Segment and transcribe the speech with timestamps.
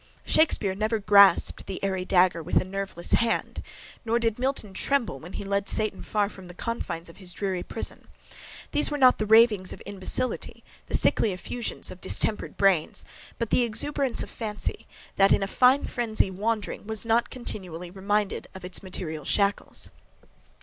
[0.25, 3.61] Shakespeare never grasped the airy dagger with a nerveless hand,
[4.03, 7.61] nor did Milton tremble when he led Satan far from the confines of his dreary
[7.61, 8.07] prison.
[8.71, 13.05] These were not the ravings of imbecility, the sickly effusions of distempered brains;
[13.37, 14.87] but the exuberance of fancy,
[15.17, 19.91] that "in a fine phrenzy" wandering, was not continually reminded of its material shackles.